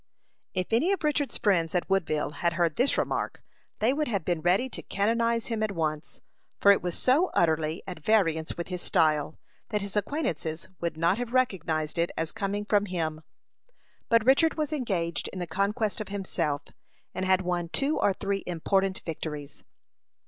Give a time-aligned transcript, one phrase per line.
[0.55, 3.43] If any of Richard's friends at Woodville had heard this remark,
[3.79, 6.21] they would have been ready to canonize him at once,
[6.59, 9.37] for it was so utterly at variance with his style,
[9.69, 13.21] that his acquaintances would not have recognized it as coming from him.
[14.09, 16.63] But Richard was engaged in the conquest of himself,
[17.13, 19.63] and had won two or three important victories.